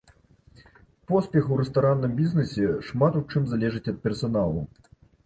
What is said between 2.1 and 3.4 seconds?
бізнесе шмат у